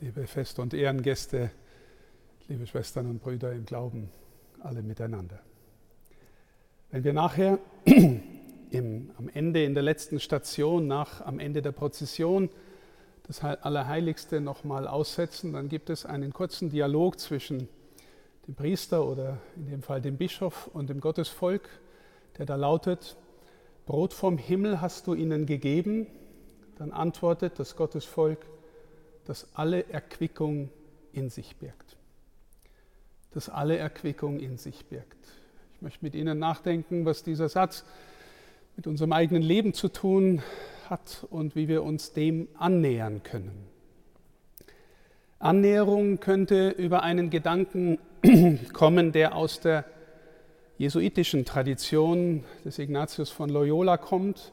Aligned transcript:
liebe 0.00 0.26
Fest- 0.26 0.58
und 0.58 0.74
Ehrengäste, 0.74 1.50
liebe 2.48 2.66
Schwestern 2.66 3.06
und 3.06 3.22
Brüder 3.22 3.52
im 3.52 3.64
Glauben, 3.64 4.10
alle 4.60 4.82
miteinander. 4.82 5.40
Wenn 6.90 7.04
wir 7.04 7.12
nachher 7.12 7.58
im, 7.84 9.10
am 9.18 9.28
Ende, 9.32 9.64
in 9.64 9.74
der 9.74 9.82
letzten 9.82 10.20
Station, 10.20 10.86
nach, 10.86 11.20
am 11.20 11.38
Ende 11.38 11.62
der 11.62 11.72
Prozession, 11.72 12.50
das 13.26 13.42
Allerheiligste 13.42 14.40
nochmal 14.40 14.86
aussetzen, 14.86 15.54
dann 15.54 15.68
gibt 15.68 15.88
es 15.88 16.04
einen 16.04 16.32
kurzen 16.32 16.68
Dialog 16.70 17.18
zwischen 17.18 17.68
dem 18.46 18.54
Priester 18.54 19.06
oder 19.06 19.38
in 19.56 19.66
dem 19.66 19.82
Fall 19.82 20.02
dem 20.02 20.18
Bischof 20.18 20.68
und 20.74 20.90
dem 20.90 21.00
Gottesvolk, 21.00 21.68
der 22.36 22.44
da 22.44 22.56
lautet, 22.56 23.16
Brot 23.86 24.12
vom 24.12 24.38
Himmel 24.38 24.80
hast 24.80 25.06
du 25.06 25.14
ihnen 25.14 25.46
gegeben. 25.46 26.06
Dann 26.76 26.90
antwortet 26.90 27.58
das 27.58 27.76
Gottesvolk, 27.76 28.40
das 29.24 29.48
alle 29.54 29.88
Erquickung 29.88 30.70
in 31.12 31.30
sich 31.30 31.56
birgt. 31.56 31.96
Das 33.32 33.48
alle 33.48 33.76
Erquickung 33.76 34.38
in 34.38 34.58
sich 34.58 34.84
birgt. 34.86 35.16
Ich 35.74 35.82
möchte 35.82 36.04
mit 36.04 36.14
Ihnen 36.14 36.38
nachdenken, 36.38 37.04
was 37.04 37.22
dieser 37.22 37.48
Satz 37.48 37.84
mit 38.76 38.86
unserem 38.86 39.12
eigenen 39.12 39.42
Leben 39.42 39.74
zu 39.74 39.88
tun 39.88 40.42
hat 40.88 41.26
und 41.30 41.56
wie 41.56 41.68
wir 41.68 41.82
uns 41.82 42.12
dem 42.12 42.48
annähern 42.58 43.22
können. 43.22 43.66
Annäherung 45.38 46.20
könnte 46.20 46.70
über 46.70 47.02
einen 47.02 47.30
Gedanken 47.30 47.98
kommen, 48.72 49.12
der 49.12 49.34
aus 49.34 49.60
der 49.60 49.84
jesuitischen 50.78 51.44
Tradition 51.44 52.44
des 52.64 52.78
Ignatius 52.78 53.30
von 53.30 53.50
Loyola 53.50 53.96
kommt, 53.96 54.52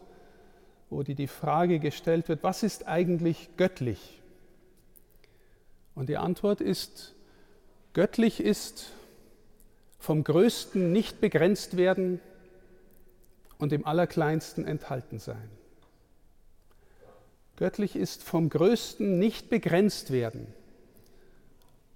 wo 0.90 1.03
die, 1.03 1.15
die 1.15 1.27
Frage 1.27 1.79
gestellt 1.79 2.29
wird, 2.29 2.43
was 2.43 2.63
ist 2.63 2.88
eigentlich 2.88 3.49
göttlich? 3.57 4.20
Und 6.02 6.08
die 6.08 6.18
Antwort 6.18 6.62
ist, 6.62 7.14
göttlich 7.94 8.40
ist 8.40 8.91
vom 9.99 10.24
Größten 10.24 10.91
nicht 10.91 11.21
begrenzt 11.21 11.77
werden 11.77 12.20
und 13.60 13.71
im 13.71 13.85
Allerkleinsten 13.85 14.66
enthalten 14.66 15.20
sein. 15.20 15.52
Göttlich 17.55 17.96
ist 17.96 18.24
vom 18.24 18.49
Größten 18.49 19.20
nicht 19.20 19.52
begrenzt 19.52 20.10
werden 20.10 20.52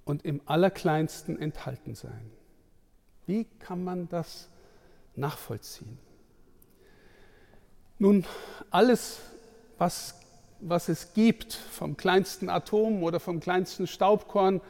und 0.03 0.23
im 0.23 0.39
Allerkleinsten 0.45 1.41
enthalten 1.41 1.95
sein. 1.95 2.29
Wie 3.25 3.45
kann 3.57 3.83
man 3.83 4.07
das 4.07 4.49
nachvollziehen? 5.15 5.97
Nun, 7.97 8.23
alles, 8.69 9.21
was 9.79 10.24
was 10.59 10.89
es 10.89 11.13
gibt, 11.13 11.53
vom 11.53 11.97
kleinsten 11.97 12.49
Atom 12.49 13.03
oder 13.03 13.19
vom 13.19 13.39
kleinsten 13.39 13.87
Staubkorn 13.87 14.61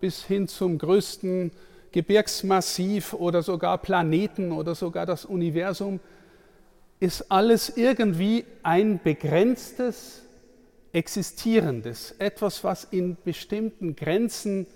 bis 0.00 0.24
hin 0.24 0.48
zum 0.48 0.78
größten 0.78 1.50
Gebirgsmassiv 1.92 3.12
oder 3.14 3.42
sogar 3.42 3.78
Planeten 3.78 4.52
oder 4.52 4.74
sogar 4.74 5.06
das 5.06 5.24
Universum, 5.24 6.00
ist 7.00 7.30
alles 7.30 7.76
irgendwie 7.76 8.44
ein 8.62 9.00
begrenztes, 9.02 10.22
existierendes, 10.92 12.14
etwas, 12.18 12.64
was 12.64 12.84
in 12.84 13.16
bestimmten 13.24 13.96
Grenzen 13.96 14.66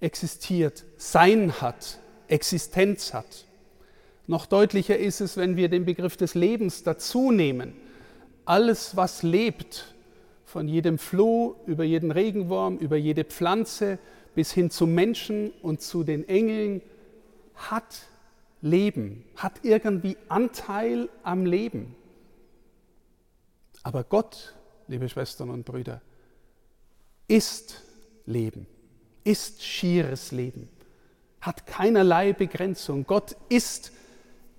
existiert, 0.00 0.84
Sein 0.96 1.60
hat, 1.60 1.98
Existenz 2.28 3.12
hat. 3.12 3.44
Noch 4.26 4.46
deutlicher 4.46 4.98
ist 4.98 5.20
es, 5.20 5.36
wenn 5.36 5.56
wir 5.56 5.68
den 5.68 5.84
Begriff 5.84 6.16
des 6.16 6.34
Lebens 6.34 6.82
dazu 6.82 7.32
nehmen 7.32 7.87
alles, 8.48 8.96
was 8.96 9.22
lebt, 9.22 9.94
von 10.44 10.66
jedem 10.66 10.98
Floh 10.98 11.56
über 11.66 11.84
jeden 11.84 12.10
Regenwurm, 12.10 12.78
über 12.78 12.96
jede 12.96 13.24
Pflanze 13.24 13.98
bis 14.34 14.52
hin 14.52 14.70
zum 14.70 14.94
Menschen 14.94 15.50
und 15.62 15.82
zu 15.82 16.04
den 16.04 16.26
Engeln, 16.26 16.80
hat 17.54 18.08
Leben, 18.62 19.24
hat 19.36 19.52
irgendwie 19.62 20.16
Anteil 20.28 21.10
am 21.22 21.44
Leben. 21.44 21.94
Aber 23.82 24.04
Gott, 24.04 24.54
liebe 24.86 25.08
Schwestern 25.08 25.50
und 25.50 25.64
Brüder, 25.64 26.00
ist 27.26 27.82
Leben, 28.24 28.66
ist 29.24 29.62
schieres 29.62 30.32
Leben, 30.32 30.68
hat 31.42 31.66
keinerlei 31.66 32.32
Begrenzung. 32.32 33.04
Gott 33.06 33.36
ist 33.50 33.92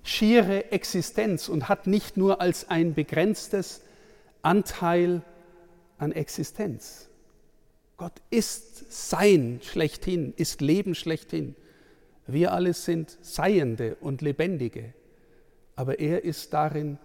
schiere 0.02 0.72
Existenz 0.72 1.48
und 1.48 1.68
hat 1.68 1.86
nicht 1.86 2.16
nur 2.16 2.40
als 2.40 2.68
ein 2.68 2.94
begrenztes 2.94 3.82
Anteil 4.42 5.22
an 5.98 6.12
Existenz. 6.12 7.08
Gott 7.96 8.14
ist 8.30 8.90
Sein 8.90 9.60
schlechthin, 9.62 10.32
ist 10.36 10.62
Leben 10.62 10.94
schlechthin. 10.94 11.54
Wir 12.26 12.52
alle 12.52 12.72
sind 12.72 13.18
Seiende 13.20 13.96
und 14.00 14.22
Lebendige, 14.22 14.94
aber 15.76 15.98
er 15.98 16.24
ist 16.24 16.52
darin 16.54 16.98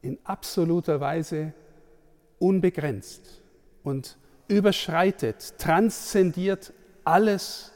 in 0.00 0.18
absoluter 0.24 1.00
Weise 1.00 1.52
unbegrenzt 2.38 3.42
und 3.82 4.16
überschreitet, 4.48 5.58
transzendiert 5.58 6.72
alles, 7.04 7.72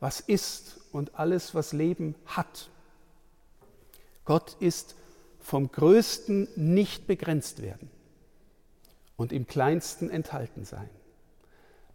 was 0.00 0.20
ist 0.20 0.80
und 0.92 1.18
alles, 1.18 1.54
was 1.54 1.72
Leben 1.72 2.14
hat. 2.26 2.70
Gott 4.24 4.56
ist 4.60 4.96
vom 5.40 5.70
Größten 5.70 6.48
nicht 6.56 7.06
begrenzt 7.06 7.62
werden 7.62 7.90
und 9.16 9.32
im 9.32 9.46
Kleinsten 9.46 10.10
enthalten 10.10 10.64
sein. 10.64 10.88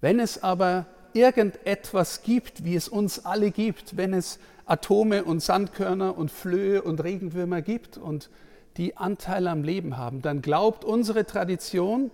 Wenn 0.01 0.19
es 0.19 0.44
aber 0.44 0.85
irgendetwas 1.13 2.22
gibt, 2.22 2.63
wie 2.63 2.75
es 2.75 2.88
uns 2.88 3.25
alle 3.25 3.51
gibt, 3.51 3.97
wenn 3.97 4.13
es 4.13 4.39
Atome 4.66 5.23
und 5.23 5.41
Sandkörner 5.41 6.16
und 6.18 6.31
Flöhe 6.31 6.84
und 6.84 7.03
Regenwürmer 7.03 7.62
gibt 7.62 7.97
und 7.97 8.29
die 8.78 8.95
Anteil 8.95 9.47
am 9.47 9.63
Leben 9.63 9.97
haben, 9.97 10.22
dann 10.22 10.41
glaubt 10.41 10.85
unsere 10.85 11.25
Tradition, 11.25 12.12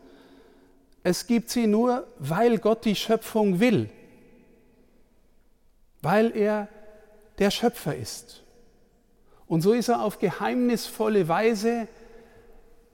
es 1.04 1.28
gibt 1.28 1.50
sie 1.50 1.68
nur, 1.68 2.08
weil 2.18 2.58
Gott 2.58 2.86
die 2.86 2.96
Schöpfung 2.96 3.60
will, 3.60 3.90
weil 6.02 6.36
er 6.36 6.70
der 7.38 7.52
Schöpfer 7.52 7.96
ist. 7.96 8.45
Und 9.48 9.62
so 9.62 9.74
ist 9.74 9.90
er 9.90 10.02
auf 10.02 10.20
geheimnisvolle 10.20 11.28
Weise 11.28 11.88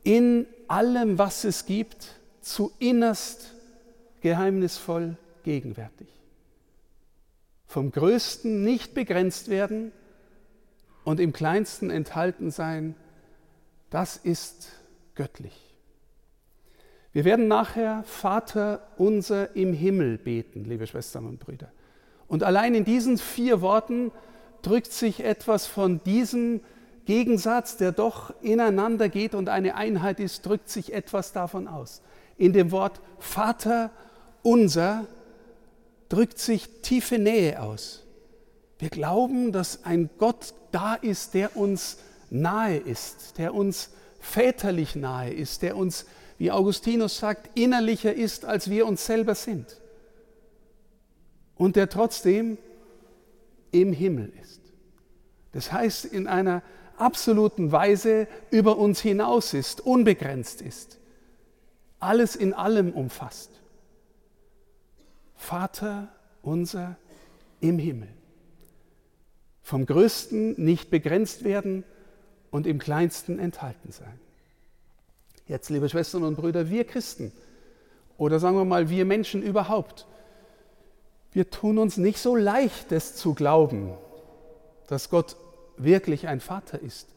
in 0.03 0.45
allem, 0.67 1.17
was 1.17 1.43
es 1.43 1.65
gibt, 1.65 2.19
zu 2.41 2.71
innerst 2.79 3.53
geheimnisvoll 4.21 5.17
gegenwärtig. 5.43 6.07
Vom 7.67 7.91
Größten 7.91 8.63
nicht 8.63 8.93
begrenzt 8.93 9.49
werden 9.49 9.91
und 11.03 11.19
im 11.19 11.33
Kleinsten 11.33 11.89
enthalten 11.89 12.51
sein, 12.51 12.95
das 13.89 14.17
ist 14.17 14.71
göttlich. 15.15 15.71
Wir 17.13 17.25
werden 17.25 17.47
nachher 17.47 18.03
Vater 18.03 18.87
unser 18.97 19.55
im 19.55 19.73
Himmel 19.73 20.17
beten, 20.17 20.63
liebe 20.63 20.87
Schwestern 20.87 21.25
und 21.25 21.39
Brüder. 21.39 21.71
Und 22.27 22.43
allein 22.43 22.73
in 22.73 22.85
diesen 22.85 23.17
vier 23.17 23.61
Worten 23.61 24.11
drückt 24.61 24.91
sich 24.91 25.23
etwas 25.23 25.65
von 25.65 26.03
diesem 26.03 26.61
Gegensatz, 27.05 27.77
der 27.77 27.91
doch 27.91 28.33
ineinander 28.41 29.09
geht 29.09 29.35
und 29.35 29.49
eine 29.49 29.75
Einheit 29.75 30.19
ist, 30.19 30.45
drückt 30.45 30.69
sich 30.69 30.93
etwas 30.93 31.33
davon 31.33 31.67
aus. 31.67 32.01
In 32.37 32.53
dem 32.53 32.71
Wort 32.71 33.01
Vater 33.19 33.91
unser 34.43 35.05
drückt 36.09 36.39
sich 36.39 36.81
tiefe 36.81 37.19
Nähe 37.19 37.61
aus. 37.61 38.03
Wir 38.79 38.89
glauben, 38.89 39.51
dass 39.51 39.85
ein 39.85 40.09
Gott 40.17 40.53
da 40.71 40.95
ist, 40.95 41.33
der 41.33 41.55
uns 41.55 41.97
nahe 42.29 42.77
ist, 42.77 43.37
der 43.37 43.53
uns 43.53 43.91
väterlich 44.19 44.95
nahe 44.95 45.31
ist, 45.31 45.61
der 45.61 45.77
uns, 45.77 46.05
wie 46.37 46.51
Augustinus 46.51 47.17
sagt, 47.17 47.57
innerlicher 47.57 48.13
ist, 48.13 48.45
als 48.45 48.69
wir 48.69 48.87
uns 48.87 49.05
selber 49.05 49.35
sind. 49.35 49.81
Und 51.55 51.75
der 51.75 51.89
trotzdem 51.89 52.57
im 53.71 53.93
Himmel 53.93 54.31
ist. 54.41 54.61
Das 55.51 55.71
heißt, 55.71 56.05
in 56.05 56.27
einer 56.27 56.61
absoluten 56.97 57.71
Weise 57.71 58.27
über 58.51 58.77
uns 58.77 59.01
hinaus 59.01 59.53
ist, 59.53 59.81
unbegrenzt 59.81 60.61
ist, 60.61 60.99
alles 61.99 62.35
in 62.35 62.53
allem 62.53 62.91
umfasst. 62.91 63.61
Vater 65.35 66.09
unser 66.41 66.97
im 67.59 67.79
Himmel. 67.79 68.09
Vom 69.61 69.85
Größten 69.85 70.61
nicht 70.63 70.89
begrenzt 70.89 71.43
werden 71.43 71.83
und 72.49 72.67
im 72.67 72.79
Kleinsten 72.79 73.39
enthalten 73.39 73.91
sein. 73.91 74.19
Jetzt, 75.47 75.69
liebe 75.69 75.89
Schwestern 75.89 76.23
und 76.23 76.35
Brüder, 76.35 76.69
wir 76.69 76.85
Christen 76.85 77.31
oder 78.17 78.39
sagen 78.39 78.57
wir 78.57 78.65
mal 78.65 78.89
wir 78.89 79.05
Menschen 79.05 79.41
überhaupt, 79.41 80.07
wir 81.33 81.49
tun 81.49 81.77
uns 81.77 81.97
nicht 81.97 82.19
so 82.19 82.35
leicht, 82.35 82.91
es 82.91 83.15
zu 83.15 83.33
glauben, 83.33 83.93
dass 84.87 85.09
Gott 85.09 85.35
wirklich 85.77 86.27
ein 86.27 86.41
Vater 86.41 86.79
ist. 86.79 87.07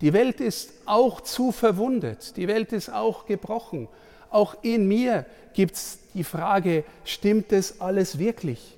Die 0.00 0.12
Welt 0.12 0.40
ist 0.40 0.72
auch 0.86 1.20
zu 1.20 1.52
verwundet, 1.52 2.36
die 2.36 2.48
Welt 2.48 2.72
ist 2.72 2.90
auch 2.90 3.26
gebrochen, 3.26 3.88
auch 4.30 4.56
in 4.62 4.88
mir 4.88 5.26
gibt 5.54 5.76
es 5.76 5.98
die 6.14 6.24
Frage, 6.24 6.84
stimmt 7.04 7.52
das 7.52 7.80
alles 7.80 8.18
wirklich? 8.18 8.76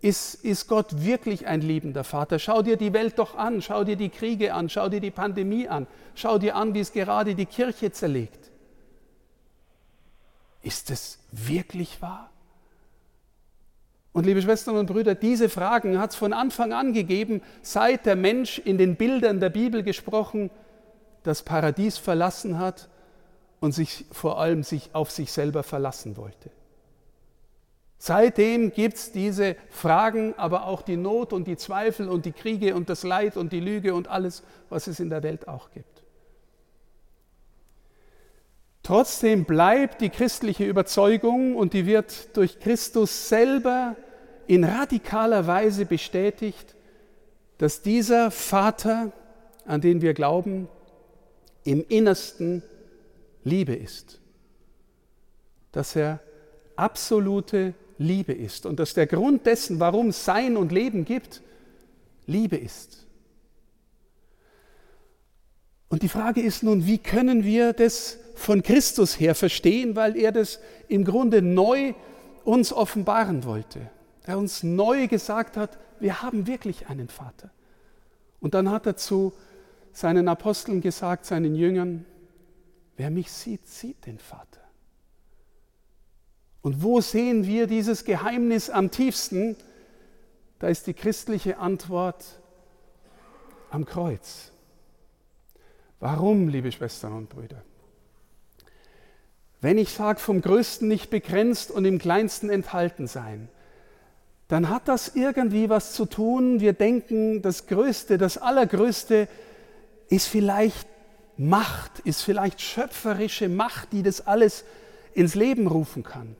Ist, 0.00 0.36
ist 0.36 0.68
Gott 0.68 1.04
wirklich 1.04 1.46
ein 1.46 1.60
liebender 1.60 2.04
Vater? 2.04 2.38
Schau 2.38 2.62
dir 2.62 2.76
die 2.76 2.92
Welt 2.92 3.18
doch 3.18 3.34
an, 3.34 3.60
schau 3.60 3.84
dir 3.84 3.96
die 3.96 4.08
Kriege 4.08 4.54
an, 4.54 4.68
schau 4.68 4.88
dir 4.88 5.00
die 5.00 5.10
Pandemie 5.10 5.68
an, 5.68 5.86
schau 6.14 6.38
dir 6.38 6.56
an, 6.56 6.74
wie 6.74 6.80
es 6.80 6.92
gerade 6.92 7.34
die 7.34 7.46
Kirche 7.46 7.92
zerlegt. 7.92 8.50
Ist 10.62 10.90
es 10.90 11.18
wirklich 11.30 12.00
wahr? 12.00 12.30
Und 14.16 14.24
liebe 14.24 14.40
Schwestern 14.40 14.78
und 14.78 14.86
Brüder, 14.86 15.14
diese 15.14 15.50
Fragen 15.50 15.98
hat 15.98 16.12
es 16.12 16.16
von 16.16 16.32
Anfang 16.32 16.72
an 16.72 16.94
gegeben, 16.94 17.42
seit 17.60 18.06
der 18.06 18.16
Mensch 18.16 18.58
in 18.58 18.78
den 18.78 18.96
Bildern 18.96 19.40
der 19.40 19.50
Bibel 19.50 19.82
gesprochen, 19.82 20.48
das 21.22 21.42
Paradies 21.42 21.98
verlassen 21.98 22.58
hat 22.58 22.88
und 23.60 23.72
sich 23.72 24.06
vor 24.12 24.40
allem 24.40 24.62
sich 24.62 24.94
auf 24.94 25.10
sich 25.10 25.32
selber 25.32 25.62
verlassen 25.62 26.16
wollte. 26.16 26.50
Seitdem 27.98 28.72
gibt 28.72 28.96
es 28.96 29.12
diese 29.12 29.54
Fragen, 29.68 30.32
aber 30.38 30.64
auch 30.64 30.80
die 30.80 30.96
Not 30.96 31.34
und 31.34 31.46
die 31.46 31.58
Zweifel 31.58 32.08
und 32.08 32.24
die 32.24 32.32
Kriege 32.32 32.74
und 32.74 32.88
das 32.88 33.02
Leid 33.02 33.36
und 33.36 33.52
die 33.52 33.60
Lüge 33.60 33.92
und 33.92 34.08
alles, 34.08 34.42
was 34.70 34.86
es 34.86 34.98
in 34.98 35.10
der 35.10 35.22
Welt 35.22 35.46
auch 35.46 35.70
gibt. 35.72 36.04
Trotzdem 38.82 39.44
bleibt 39.44 40.00
die 40.00 40.08
christliche 40.08 40.64
Überzeugung 40.64 41.54
und 41.54 41.74
die 41.74 41.84
wird 41.84 42.34
durch 42.34 42.60
Christus 42.60 43.28
selber 43.28 43.94
in 44.46 44.64
radikaler 44.64 45.46
Weise 45.46 45.86
bestätigt, 45.86 46.74
dass 47.58 47.82
dieser 47.82 48.30
Vater, 48.30 49.12
an 49.64 49.80
den 49.80 50.02
wir 50.02 50.14
glauben, 50.14 50.68
im 51.64 51.84
Innersten 51.88 52.62
Liebe 53.44 53.74
ist. 53.74 54.20
Dass 55.72 55.96
er 55.96 56.20
absolute 56.76 57.74
Liebe 57.98 58.32
ist 58.32 58.66
und 58.66 58.78
dass 58.78 58.94
der 58.94 59.06
Grund 59.06 59.46
dessen, 59.46 59.80
warum 59.80 60.08
es 60.08 60.24
Sein 60.24 60.56
und 60.56 60.70
Leben 60.70 61.04
gibt, 61.04 61.42
Liebe 62.26 62.56
ist. 62.56 63.06
Und 65.88 66.02
die 66.02 66.08
Frage 66.08 66.40
ist 66.40 66.62
nun, 66.62 66.86
wie 66.86 66.98
können 66.98 67.44
wir 67.44 67.72
das 67.72 68.18
von 68.34 68.62
Christus 68.62 69.18
her 69.18 69.34
verstehen, 69.34 69.96
weil 69.96 70.16
er 70.16 70.32
das 70.32 70.60
im 70.88 71.04
Grunde 71.04 71.40
neu 71.40 71.94
uns 72.44 72.72
offenbaren 72.72 73.44
wollte 73.44 73.90
der 74.26 74.38
uns 74.38 74.62
neu 74.62 75.06
gesagt 75.08 75.56
hat, 75.56 75.78
wir 76.00 76.22
haben 76.22 76.46
wirklich 76.46 76.88
einen 76.88 77.08
Vater. 77.08 77.50
Und 78.40 78.54
dann 78.54 78.70
hat 78.70 78.86
er 78.86 78.96
zu 78.96 79.32
seinen 79.92 80.28
Aposteln 80.28 80.80
gesagt, 80.80 81.24
seinen 81.24 81.54
Jüngern, 81.54 82.04
wer 82.96 83.10
mich 83.10 83.30
sieht, 83.32 83.66
sieht 83.66 84.06
den 84.06 84.18
Vater. 84.18 84.60
Und 86.60 86.82
wo 86.82 87.00
sehen 87.00 87.46
wir 87.46 87.66
dieses 87.66 88.04
Geheimnis 88.04 88.70
am 88.70 88.90
tiefsten? 88.90 89.56
Da 90.58 90.68
ist 90.68 90.86
die 90.86 90.94
christliche 90.94 91.58
Antwort 91.58 92.24
am 93.70 93.84
Kreuz. 93.84 94.50
Warum, 96.00 96.48
liebe 96.48 96.72
Schwestern 96.72 97.12
und 97.12 97.28
Brüder? 97.28 97.62
Wenn 99.60 99.78
ich 99.78 99.90
sage, 99.90 100.18
vom 100.18 100.42
Größten 100.42 100.86
nicht 100.88 101.08
begrenzt 101.08 101.70
und 101.70 101.84
im 101.84 101.98
Kleinsten 101.98 102.50
enthalten 102.50 103.06
sein, 103.06 103.48
dann 104.48 104.68
hat 104.68 104.88
das 104.88 105.14
irgendwie 105.14 105.68
was 105.68 105.92
zu 105.92 106.06
tun. 106.06 106.60
Wir 106.60 106.72
denken, 106.72 107.42
das 107.42 107.66
Größte, 107.66 108.16
das 108.18 108.38
Allergrößte 108.38 109.28
ist 110.08 110.26
vielleicht 110.28 110.86
Macht, 111.36 112.00
ist 112.00 112.22
vielleicht 112.22 112.60
schöpferische 112.60 113.48
Macht, 113.48 113.92
die 113.92 114.02
das 114.02 114.26
alles 114.26 114.64
ins 115.14 115.34
Leben 115.34 115.66
rufen 115.66 116.02
kann. 116.02 116.36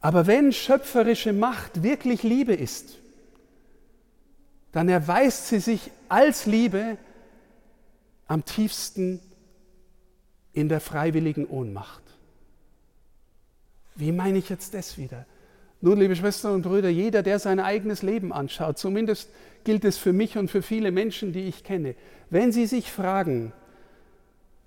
Aber 0.00 0.26
wenn 0.26 0.52
schöpferische 0.52 1.32
Macht 1.32 1.82
wirklich 1.82 2.22
Liebe 2.22 2.54
ist, 2.54 2.98
dann 4.72 4.88
erweist 4.88 5.48
sie 5.48 5.60
sich 5.60 5.90
als 6.08 6.46
Liebe 6.46 6.98
am 8.26 8.44
tiefsten 8.44 9.20
in 10.52 10.68
der 10.68 10.80
freiwilligen 10.80 11.46
Ohnmacht. 11.46 12.02
Wie 13.94 14.12
meine 14.12 14.38
ich 14.38 14.48
jetzt 14.48 14.74
das 14.74 14.98
wieder? 14.98 15.26
Nun, 15.84 15.98
liebe 15.98 16.16
Schwestern 16.16 16.54
und 16.54 16.62
Brüder, 16.62 16.88
jeder, 16.88 17.22
der 17.22 17.38
sein 17.38 17.60
eigenes 17.60 18.00
Leben 18.00 18.32
anschaut, 18.32 18.78
zumindest 18.78 19.28
gilt 19.64 19.84
es 19.84 19.98
für 19.98 20.14
mich 20.14 20.38
und 20.38 20.50
für 20.50 20.62
viele 20.62 20.90
Menschen, 20.90 21.34
die 21.34 21.42
ich 21.46 21.62
kenne, 21.62 21.94
wenn 22.30 22.52
sie 22.52 22.64
sich 22.64 22.90
fragen, 22.90 23.52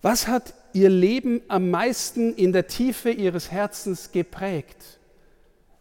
was 0.03 0.27
hat 0.27 0.53
ihr 0.73 0.89
Leben 0.89 1.41
am 1.47 1.71
meisten 1.71 2.35
in 2.35 2.53
der 2.53 2.67
Tiefe 2.67 3.09
ihres 3.09 3.51
Herzens 3.51 4.11
geprägt? 4.11 4.99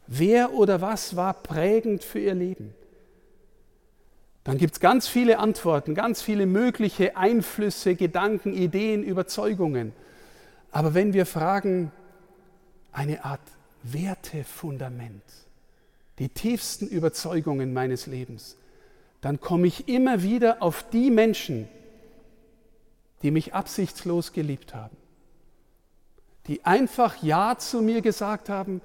Wer 0.07 0.55
oder 0.55 0.81
was 0.81 1.17
war 1.17 1.35
prägend 1.35 2.03
für 2.03 2.21
ihr 2.21 2.35
Leben? 2.35 2.73
Dann 4.43 4.57
gibt 4.57 4.73
es 4.73 4.81
ganz 4.81 5.07
viele 5.07 5.39
Antworten, 5.39 5.95
ganz 5.95 6.23
viele 6.23 6.47
mögliche 6.47 7.15
Einflüsse, 7.19 7.95
Gedanken, 7.95 8.55
Ideen, 8.55 9.05
Überzeugungen. 9.05 9.93
Aber 10.71 10.95
wenn 10.95 11.13
wir 11.13 11.27
fragen, 11.27 11.93
eine 12.91 13.23
Art 13.23 13.43
Wertefundament, 13.83 15.23
die 16.19 16.29
tiefsten 16.29 16.87
Überzeugungen 16.89 17.73
meines 17.73 18.07
Lebens, 18.07 18.57
dann 19.21 19.41
komme 19.41 19.67
ich 19.67 19.89
immer 19.89 20.23
wieder 20.23 20.63
auf 20.63 20.89
die 20.91 21.11
Menschen, 21.11 21.69
die 23.23 23.31
mich 23.31 23.55
absichtslos 23.55 24.33
geliebt 24.33 24.75
haben, 24.75 24.97
die 26.47 26.65
einfach 26.65 27.23
Ja 27.23 27.57
zu 27.59 27.83
mir 27.83 28.03
gesagt 28.03 28.49
haben, 28.49 28.81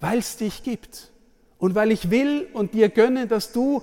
weil 0.00 0.18
es 0.18 0.36
dich 0.36 0.62
gibt 0.62 1.10
und 1.58 1.74
weil 1.74 1.90
ich 1.90 2.10
will 2.10 2.48
und 2.52 2.74
dir 2.74 2.88
gönne, 2.88 3.26
dass 3.26 3.52
du 3.52 3.82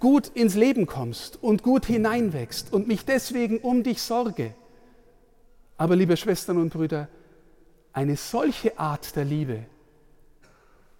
gut 0.00 0.28
ins 0.28 0.54
Leben 0.54 0.86
kommst 0.86 1.42
und 1.42 1.62
gut 1.62 1.86
hineinwächst 1.86 2.72
und 2.72 2.88
mich 2.88 3.04
deswegen 3.04 3.58
um 3.58 3.82
dich 3.82 4.02
sorge. 4.02 4.54
Aber 5.76 5.96
liebe 5.96 6.16
Schwestern 6.16 6.58
und 6.58 6.72
Brüder, 6.72 7.08
eine 7.92 8.16
solche 8.16 8.78
Art 8.78 9.16
der 9.16 9.24
Liebe 9.24 9.64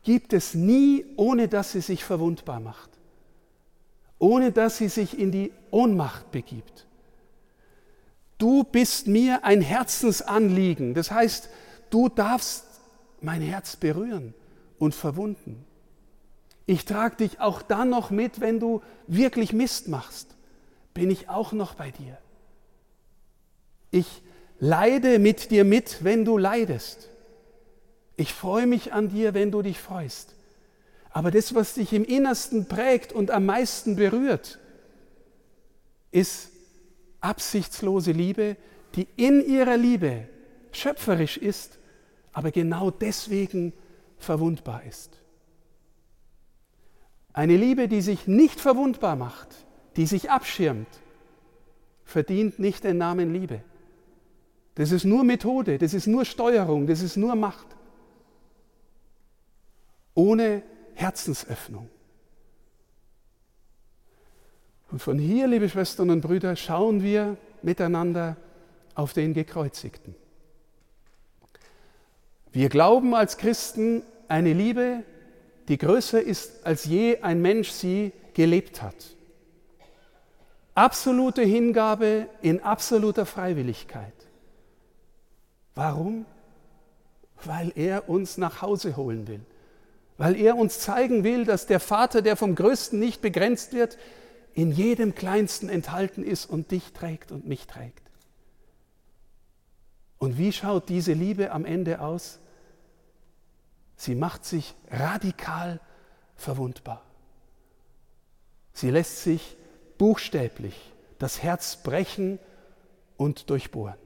gibt 0.02 0.32
es 0.32 0.54
nie, 0.54 1.04
ohne 1.16 1.48
dass 1.48 1.72
sie 1.72 1.80
sich 1.80 2.04
verwundbar 2.04 2.60
macht, 2.60 2.90
ohne 4.18 4.52
dass 4.52 4.78
sie 4.78 4.88
sich 4.88 5.18
in 5.18 5.30
die 5.30 5.52
Ohnmacht 5.70 6.30
begibt. 6.30 6.86
Du 8.38 8.64
bist 8.64 9.06
mir 9.06 9.44
ein 9.44 9.60
Herzensanliegen, 9.60 10.94
das 10.94 11.10
heißt, 11.10 11.48
du 11.90 12.08
darfst 12.08 12.64
mein 13.20 13.40
Herz 13.40 13.76
berühren 13.76 14.34
und 14.78 14.94
verwunden. 14.94 15.64
Ich 16.66 16.84
trage 16.84 17.16
dich 17.16 17.40
auch 17.40 17.62
dann 17.62 17.90
noch 17.90 18.10
mit, 18.10 18.40
wenn 18.40 18.58
du 18.58 18.82
wirklich 19.06 19.52
Mist 19.52 19.88
machst, 19.88 20.34
bin 20.94 21.10
ich 21.10 21.28
auch 21.28 21.52
noch 21.52 21.74
bei 21.74 21.90
dir. 21.90 22.18
Ich 23.90 24.22
leide 24.58 25.18
mit 25.18 25.50
dir 25.50 25.64
mit, 25.64 26.02
wenn 26.02 26.24
du 26.24 26.38
leidest. 26.38 27.08
Ich 28.22 28.34
freue 28.34 28.68
mich 28.68 28.92
an 28.92 29.08
dir, 29.08 29.34
wenn 29.34 29.50
du 29.50 29.62
dich 29.62 29.80
freust. 29.80 30.36
Aber 31.10 31.32
das, 31.32 31.56
was 31.56 31.74
dich 31.74 31.92
im 31.92 32.04
Innersten 32.04 32.68
prägt 32.68 33.12
und 33.12 33.32
am 33.32 33.46
meisten 33.46 33.96
berührt, 33.96 34.60
ist 36.12 36.52
absichtslose 37.20 38.12
Liebe, 38.12 38.56
die 38.94 39.08
in 39.16 39.44
ihrer 39.44 39.76
Liebe 39.76 40.28
schöpferisch 40.70 41.36
ist, 41.36 41.80
aber 42.32 42.52
genau 42.52 42.92
deswegen 42.92 43.72
verwundbar 44.18 44.84
ist. 44.84 45.18
Eine 47.32 47.56
Liebe, 47.56 47.88
die 47.88 48.02
sich 48.02 48.28
nicht 48.28 48.60
verwundbar 48.60 49.16
macht, 49.16 49.48
die 49.96 50.06
sich 50.06 50.30
abschirmt, 50.30 50.86
verdient 52.04 52.60
nicht 52.60 52.84
den 52.84 52.98
Namen 52.98 53.32
Liebe. 53.32 53.64
Das 54.76 54.92
ist 54.92 55.02
nur 55.04 55.24
Methode, 55.24 55.78
das 55.78 55.92
ist 55.92 56.06
nur 56.06 56.24
Steuerung, 56.24 56.86
das 56.86 57.02
ist 57.02 57.16
nur 57.16 57.34
Macht 57.34 57.66
ohne 60.14 60.62
Herzensöffnung. 60.94 61.88
Und 64.90 65.00
von 65.00 65.18
hier, 65.18 65.46
liebe 65.46 65.68
Schwestern 65.68 66.10
und 66.10 66.20
Brüder, 66.20 66.54
schauen 66.54 67.02
wir 67.02 67.36
miteinander 67.62 68.36
auf 68.94 69.14
den 69.14 69.32
Gekreuzigten. 69.32 70.14
Wir 72.52 72.68
glauben 72.68 73.14
als 73.14 73.38
Christen 73.38 74.02
eine 74.28 74.52
Liebe, 74.52 75.02
die 75.68 75.78
größer 75.78 76.20
ist, 76.20 76.66
als 76.66 76.84
je 76.84 77.20
ein 77.22 77.40
Mensch 77.40 77.70
sie 77.70 78.12
gelebt 78.34 78.82
hat. 78.82 78.94
Absolute 80.74 81.42
Hingabe 81.42 82.26
in 82.42 82.60
absoluter 82.60 83.24
Freiwilligkeit. 83.24 84.12
Warum? 85.74 86.26
Weil 87.44 87.72
er 87.74 88.10
uns 88.10 88.36
nach 88.36 88.60
Hause 88.60 88.96
holen 88.96 89.26
will 89.26 89.40
weil 90.22 90.36
er 90.36 90.56
uns 90.56 90.78
zeigen 90.78 91.24
will, 91.24 91.44
dass 91.44 91.66
der 91.66 91.80
Vater, 91.80 92.22
der 92.22 92.36
vom 92.36 92.54
Größten 92.54 92.96
nicht 92.96 93.22
begrenzt 93.22 93.72
wird, 93.72 93.98
in 94.54 94.70
jedem 94.70 95.16
Kleinsten 95.16 95.68
enthalten 95.68 96.22
ist 96.22 96.46
und 96.46 96.70
dich 96.70 96.92
trägt 96.92 97.32
und 97.32 97.44
mich 97.44 97.66
trägt. 97.66 98.08
Und 100.18 100.38
wie 100.38 100.52
schaut 100.52 100.88
diese 100.88 101.12
Liebe 101.12 101.50
am 101.50 101.64
Ende 101.64 102.00
aus? 102.00 102.38
Sie 103.96 104.14
macht 104.14 104.44
sich 104.44 104.76
radikal 104.92 105.80
verwundbar. 106.36 107.02
Sie 108.74 108.90
lässt 108.90 109.24
sich 109.24 109.56
buchstäblich 109.98 110.92
das 111.18 111.42
Herz 111.42 111.82
brechen 111.82 112.38
und 113.16 113.50
durchbohren, 113.50 113.98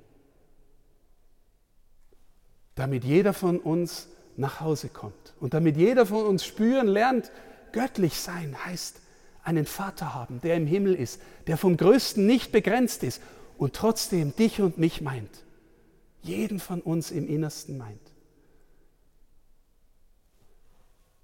damit 2.75 3.05
jeder 3.05 3.35
von 3.35 3.61
uns 3.61 4.09
nach 4.37 4.61
Hause 4.61 4.89
kommt 4.89 5.35
und 5.41 5.55
damit 5.55 5.77
jeder 5.77 6.07
von 6.07 6.25
uns 6.27 6.45
spüren 6.45 6.87
lernt, 6.87 7.31
göttlich 7.73 8.21
sein 8.21 8.57
heißt 8.65 9.01
einen 9.47 9.67
Vater 9.67 10.13
haben, 10.13 10.41
der 10.41 10.57
im 10.57 10.67
Himmel 10.67 10.95
ist, 10.95 11.21
der 11.47 11.57
vom 11.57 11.77
Größten 11.77 12.27
nicht 12.27 12.51
begrenzt 12.51 13.05
ist 13.05 13.23
und 13.59 13.75
trotzdem 13.75 14.35
dich 14.35 14.61
und 14.61 14.77
mich 14.77 15.01
meint, 15.01 15.31
jeden 16.23 16.59
von 16.59 16.81
uns 16.81 17.13
im 17.13 17.29
Innersten 17.29 17.79
meint. 17.79 18.01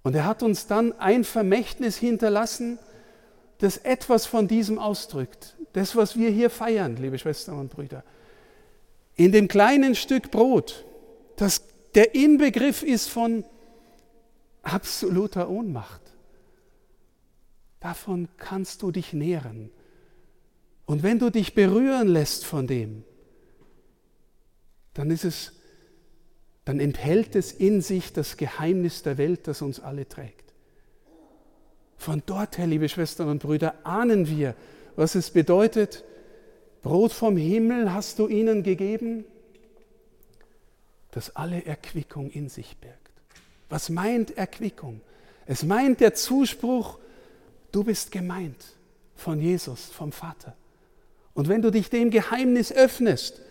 Und 0.03 0.15
er 0.15 0.25
hat 0.25 0.41
uns 0.41 0.67
dann 0.67 0.97
ein 0.99 1.23
Vermächtnis 1.23 1.97
hinterlassen, 1.97 2.79
das 3.59 3.77
etwas 3.77 4.25
von 4.25 4.47
diesem 4.47 4.79
ausdrückt. 4.79 5.55
Das, 5.73 5.95
was 5.95 6.17
wir 6.17 6.29
hier 6.29 6.49
feiern, 6.49 6.97
liebe 6.97 7.17
Schwestern 7.17 7.59
und 7.59 7.69
Brüder. 7.69 8.03
In 9.15 9.31
dem 9.31 9.47
kleinen 9.47 9.95
Stück 9.95 10.31
Brot, 10.31 10.85
das 11.35 11.61
der 11.95 12.15
Inbegriff 12.15 12.83
ist 12.83 13.09
von 13.09 13.45
absoluter 14.61 15.49
Ohnmacht. 15.49 16.01
Davon 17.79 18.29
kannst 18.37 18.81
du 18.81 18.91
dich 18.91 19.13
nähren. 19.13 19.69
Und 20.85 21.03
wenn 21.03 21.19
du 21.19 21.29
dich 21.29 21.53
berühren 21.53 22.07
lässt 22.07 22.45
von 22.45 22.67
dem, 22.67 23.03
dann 24.93 25.11
ist 25.11 25.25
es, 25.25 25.53
dann 26.65 26.79
enthält 26.79 27.35
es 27.35 27.51
in 27.51 27.81
sich 27.81 28.13
das 28.13 28.37
Geheimnis 28.37 29.03
der 29.03 29.17
Welt, 29.17 29.47
das 29.47 29.61
uns 29.61 29.79
alle 29.79 30.07
trägt. 30.07 30.53
Von 31.97 32.23
dort 32.25 32.57
her, 32.57 32.67
liebe 32.67 32.89
Schwestern 32.89 33.29
und 33.29 33.41
Brüder, 33.41 33.85
ahnen 33.85 34.27
wir, 34.27 34.55
was 34.95 35.15
es 35.15 35.31
bedeutet, 35.31 36.03
Brot 36.81 37.13
vom 37.13 37.37
Himmel 37.37 37.93
hast 37.93 38.19
du 38.19 38.27
ihnen 38.27 38.61
gegeben, 38.61 39.25
das 41.13 41.35
alle 41.35 41.65
Erquickung 41.65 42.29
in 42.29 42.49
sich 42.49 42.77
birgt. 42.77 42.97
Was 43.69 43.89
meint 43.89 44.37
Erquickung? 44.37 45.01
Es 45.45 45.63
meint 45.63 45.99
der 45.99 46.13
Zuspruch, 46.13 46.99
du 47.71 47.83
bist 47.83 48.11
gemeint 48.11 48.63
von 49.15 49.39
Jesus, 49.39 49.85
vom 49.85 50.11
Vater. 50.11 50.55
Und 51.33 51.47
wenn 51.47 51.61
du 51.61 51.71
dich 51.71 51.89
dem 51.89 52.11
Geheimnis 52.11 52.71
öffnest, 52.71 53.41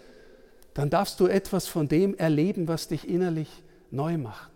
dann 0.75 0.90
darfst 0.90 1.21
du 1.21 1.26
etwas 1.26 1.66
von 1.66 1.88
dem 1.88 2.14
erleben, 2.16 2.69
was 2.69 2.88
dich 2.88 3.09
innerlich 3.09 3.49
neu 3.90 4.16
macht, 4.16 4.50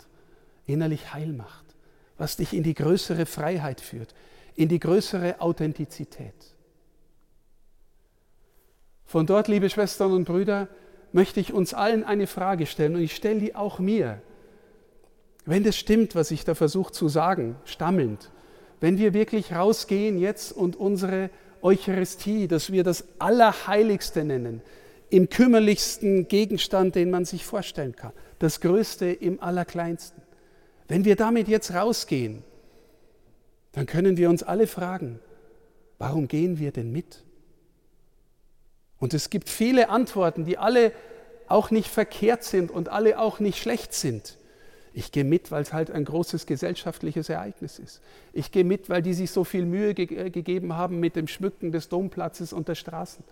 innerlich 0.67 1.13
heil 1.13 1.33
macht 1.33 1.67
was 2.19 2.37
dich 2.37 2.53
in 2.53 2.63
die 2.63 2.75
größere 2.75 3.27
Freiheit 3.27 3.81
führt, 3.81 4.15
in 4.55 4.69
die 4.69 4.81
größere 4.81 5.41
Authentizität. 5.41 6.35
Von 9.05 9.27
dort, 9.27 9.49
liebe 9.49 9.71
Schwestern 9.71 10.13
und 10.13 10.25
Brüder, 10.25 10.69
möchte 11.13 11.41
ich 11.41 11.53
uns 11.53 11.75
allen 11.75 12.05
eine 12.05 12.27
Frage 12.27 12.67
stellen 12.67 12.97
und 12.97 13.03
ich 13.03 13.15
stelle 13.15 13.41
die 13.41 13.55
auch 13.55 13.79
mir. 13.79 14.21
Wenn 15.45 15.63
das 15.63 15.77
stimmt, 15.77 16.15
was 16.15 16.31
ich 16.31 16.45
da 16.45 16.55
versuche 16.55 16.93
zu 16.93 17.09
sagen, 17.09 17.57
stammelnd, 17.65 18.31
wenn 18.81 18.99
wir 18.99 19.15
wirklich 19.15 19.55
rausgehen 19.55 20.19
jetzt 20.19 20.53
und 20.53 20.77
unsere 20.77 21.31
Eucharistie, 21.63 22.49
dass 22.49 22.73
wir 22.73 22.85
das 22.85 23.05
Allerheiligste 23.19 24.25
nennen, 24.25 24.61
im 25.09 25.29
kümmerlichsten 25.29 26.29
Gegenstand, 26.29 26.95
den 26.95 27.11
man 27.11 27.25
sich 27.25 27.45
vorstellen 27.45 27.95
kann, 27.95 28.13
das 28.39 28.61
Größte 28.61 29.07
im 29.07 29.41
Allerkleinsten. 29.41 30.23
Wenn 30.89 31.05
wir 31.05 31.17
damit 31.17 31.49
jetzt 31.49 31.73
rausgehen, 31.75 32.43
dann 33.73 33.87
können 33.87 34.17
wir 34.17 34.31
uns 34.31 34.43
alle 34.43 34.67
fragen, 34.67 35.21
warum 35.99 36.29
gehen 36.29 36.59
wir 36.59 36.73
denn 36.73 36.91
mit? 36.93 37.25
Und 38.99 39.15
es 39.15 39.31
gibt 39.31 39.49
viele 39.49 39.89
Antworten, 39.89 40.45
die 40.45 40.59
alle 40.59 40.93
auch 41.49 41.71
nicht 41.71 41.89
verkehrt 41.89 42.45
sind 42.45 42.71
und 42.71 42.89
alle 42.89 43.19
auch 43.19 43.41
nicht 43.41 43.61
schlecht 43.61 43.93
sind. 43.93 44.37
Ich 44.93 45.13
gehe 45.13 45.25
mit, 45.25 45.51
weil 45.51 45.63
es 45.63 45.75
halt 45.75 45.91
ein 45.91 46.07
großes 46.07 46.47
gesellschaftliches 46.47 47.29
Ereignis 47.29 47.79
ist. 47.79 48.01
Ich 48.33 48.51
gehe 48.51 48.65
mit, 48.65 48.89
weil 48.89 49.03
die 49.03 49.13
sich 49.13 49.31
so 49.31 49.45
viel 49.45 49.67
Mühe 49.67 49.93
ge 49.93 50.07
äh, 50.07 50.31
gegeben 50.31 50.75
haben 50.75 51.01
mit 51.01 51.17
dem 51.17 51.29
Schmücken 51.29 51.71
des 51.71 51.91
Domplatzes 51.91 52.55
und 52.55 52.69
der 52.69 52.77
Straßen. 52.77 53.23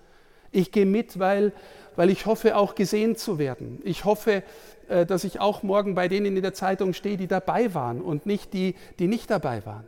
Ich 0.52 0.72
gehe 0.72 0.84
mit, 0.84 1.18
weil, 1.18 1.52
weil 1.96 2.10
ich 2.10 2.26
hoffe, 2.26 2.56
auch 2.56 2.74
gesehen 2.74 3.16
zu 3.16 3.38
werden. 3.38 3.80
Ich 3.82 4.04
hoffe, 4.04 4.42
äh, 4.88 5.06
dass 5.06 5.24
ich 5.24 5.40
auch 5.40 5.62
morgen 5.62 5.94
bei 5.94 6.06
denen 6.06 6.36
in 6.36 6.42
der 6.42 6.52
Zeitung 6.52 6.92
stehe, 6.92 7.16
die 7.16 7.28
dabei 7.28 7.72
waren 7.72 8.02
und 8.02 8.26
nicht 8.26 8.52
die, 8.52 8.74
die 8.98 9.08
nicht 9.08 9.30
dabei 9.30 9.64
waren. 9.64 9.84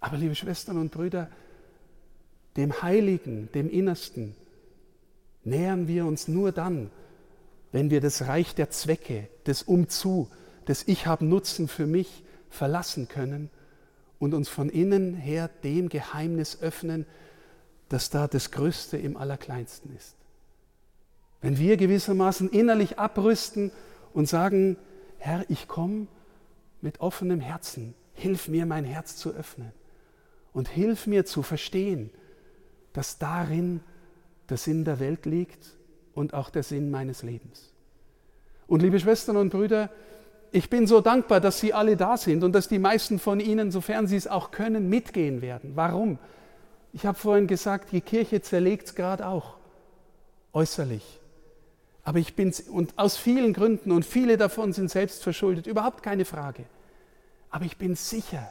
Aber 0.00 0.16
liebe 0.16 0.34
Schwestern 0.34 0.76
und 0.76 0.90
Brüder, 0.90 1.28
dem 2.56 2.82
Heiligen, 2.82 3.50
dem 3.52 3.70
Innersten, 3.70 4.34
nähern 5.44 5.88
wir 5.88 6.06
uns 6.06 6.28
nur 6.28 6.52
dann, 6.52 6.90
wenn 7.72 7.90
wir 7.90 8.00
das 8.00 8.26
Reich 8.26 8.54
der 8.54 8.70
Zwecke, 8.70 9.28
des 9.46 9.62
Umzu, 9.62 10.28
des 10.66 10.86
Ich 10.88 11.06
habe 11.06 11.24
Nutzen 11.24 11.68
für 11.68 11.86
mich 11.86 12.22
verlassen 12.50 13.08
können 13.08 13.50
und 14.18 14.34
uns 14.34 14.48
von 14.48 14.68
innen 14.68 15.14
her 15.14 15.48
dem 15.62 15.88
Geheimnis 15.88 16.60
öffnen, 16.60 17.06
das 17.88 18.10
da 18.10 18.28
das 18.28 18.50
Größte 18.50 18.96
im 18.96 19.16
Allerkleinsten 19.16 19.94
ist. 19.96 20.16
Wenn 21.40 21.58
wir 21.58 21.76
gewissermaßen 21.76 22.50
innerlich 22.50 22.98
abrüsten 22.98 23.72
und 24.12 24.28
sagen, 24.28 24.76
Herr, 25.18 25.44
ich 25.48 25.68
komme 25.68 26.06
mit 26.82 27.00
offenem 27.00 27.40
Herzen, 27.40 27.94
hilf 28.12 28.48
mir 28.48 28.66
mein 28.66 28.84
Herz 28.84 29.16
zu 29.16 29.30
öffnen 29.30 29.72
und 30.52 30.68
hilf 30.68 31.06
mir 31.06 31.24
zu 31.24 31.42
verstehen, 31.42 32.10
dass 32.92 33.18
darin 33.18 33.80
der 34.48 34.56
Sinn 34.56 34.84
der 34.84 35.00
Welt 35.00 35.26
liegt 35.26 35.76
und 36.14 36.34
auch 36.34 36.50
der 36.50 36.62
Sinn 36.62 36.90
meines 36.90 37.22
Lebens. 37.22 37.72
Und 38.66 38.82
liebe 38.82 39.00
Schwestern 39.00 39.36
und 39.36 39.50
Brüder, 39.50 39.90
ich 40.52 40.68
bin 40.68 40.86
so 40.86 41.00
dankbar, 41.00 41.40
dass 41.40 41.60
Sie 41.60 41.72
alle 41.72 41.96
da 41.96 42.16
sind 42.16 42.42
und 42.42 42.52
dass 42.52 42.68
die 42.68 42.78
meisten 42.78 43.18
von 43.18 43.40
Ihnen, 43.40 43.70
sofern 43.70 44.06
Sie 44.06 44.16
es 44.16 44.26
auch 44.26 44.50
können, 44.50 44.88
mitgehen 44.88 45.42
werden. 45.42 45.72
Warum? 45.76 46.18
Ich 46.92 47.06
habe 47.06 47.16
vorhin 47.16 47.46
gesagt, 47.46 47.92
die 47.92 48.00
Kirche 48.00 48.42
zerlegt 48.42 48.88
es 48.88 48.94
gerade 48.94 49.26
auch 49.26 49.56
äußerlich. 50.52 51.20
Aber 52.02 52.18
ich 52.18 52.34
bin, 52.34 52.52
und 52.70 52.98
aus 52.98 53.16
vielen 53.16 53.52
Gründen, 53.52 53.92
und 53.92 54.04
viele 54.04 54.36
davon 54.36 54.72
sind 54.72 54.90
selbst 54.90 55.22
verschuldet, 55.22 55.66
überhaupt 55.66 56.02
keine 56.02 56.24
Frage. 56.24 56.64
Aber 57.50 57.64
ich 57.64 57.76
bin 57.76 57.94
sicher, 57.94 58.50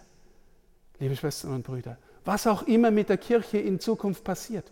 liebe 1.00 1.16
Schwestern 1.16 1.54
und 1.54 1.64
Brüder, 1.64 1.98
was 2.30 2.46
auch 2.46 2.62
immer 2.64 2.92
mit 2.92 3.10
der 3.10 3.18
Kirche 3.18 3.58
in 3.58 3.80
Zukunft 3.80 4.24
passiert, 4.24 4.72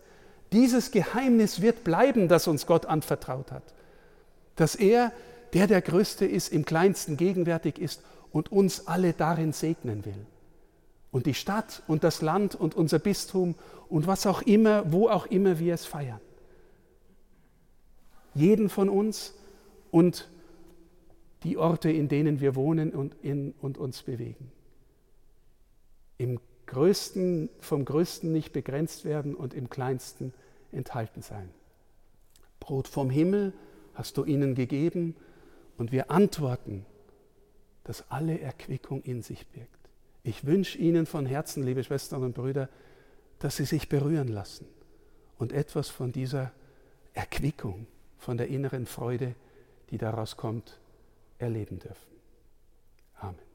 dieses 0.52 0.92
Geheimnis 0.92 1.60
wird 1.60 1.82
bleiben, 1.82 2.28
das 2.28 2.46
uns 2.46 2.66
Gott 2.66 2.86
anvertraut 2.86 3.50
hat. 3.50 3.74
Dass 4.54 4.76
er, 4.76 5.12
der 5.52 5.66
der 5.66 5.82
Größte 5.82 6.24
ist, 6.24 6.52
im 6.52 6.64
kleinsten 6.64 7.16
gegenwärtig 7.16 7.80
ist 7.80 8.02
und 8.30 8.52
uns 8.52 8.86
alle 8.86 9.12
darin 9.12 9.52
segnen 9.52 10.04
will. 10.04 10.24
Und 11.10 11.26
die 11.26 11.34
Stadt 11.34 11.82
und 11.88 12.04
das 12.04 12.22
Land 12.22 12.54
und 12.54 12.76
unser 12.76 13.00
Bistum 13.00 13.56
und 13.88 14.06
was 14.06 14.24
auch 14.24 14.42
immer, 14.42 14.92
wo 14.92 15.08
auch 15.08 15.26
immer 15.26 15.58
wir 15.58 15.74
es 15.74 15.84
feiern 15.84 16.20
jeden 18.38 18.68
von 18.68 18.88
uns 18.88 19.34
und 19.90 20.28
die 21.42 21.56
Orte, 21.56 21.90
in 21.90 22.08
denen 22.08 22.40
wir 22.40 22.54
wohnen 22.54 22.92
und, 22.92 23.14
in, 23.22 23.54
und 23.60 23.78
uns 23.78 24.02
bewegen. 24.02 24.50
Im 26.18 26.40
Größten, 26.68 27.48
vom 27.60 27.84
Größten 27.84 28.30
nicht 28.30 28.52
begrenzt 28.52 29.04
werden 29.04 29.34
und 29.34 29.54
im 29.54 29.68
Kleinsten 29.70 30.32
enthalten 30.70 31.22
sein. 31.22 31.48
Brot 32.60 32.88
vom 32.88 33.10
Himmel 33.10 33.52
hast 33.94 34.16
du 34.16 34.24
ihnen 34.24 34.54
gegeben 34.54 35.16
und 35.78 35.92
wir 35.92 36.10
antworten, 36.10 36.84
dass 37.84 38.10
alle 38.10 38.38
Erquickung 38.38 39.02
in 39.02 39.22
sich 39.22 39.46
birgt. 39.48 39.70
Ich 40.22 40.44
wünsche 40.44 40.76
Ihnen 40.76 41.06
von 41.06 41.24
Herzen, 41.24 41.62
liebe 41.62 41.82
Schwestern 41.82 42.22
und 42.22 42.34
Brüder, 42.34 42.68
dass 43.38 43.56
Sie 43.56 43.64
sich 43.64 43.88
berühren 43.88 44.28
lassen 44.28 44.66
und 45.38 45.52
etwas 45.52 45.88
von 45.88 46.12
dieser 46.12 46.52
Erquickung 47.14 47.86
von 48.18 48.36
der 48.36 48.48
inneren 48.48 48.84
Freude, 48.84 49.34
die 49.90 49.96
daraus 49.96 50.36
kommt, 50.36 50.78
erleben 51.38 51.78
dürfen. 51.78 52.12
Amen. 53.20 53.47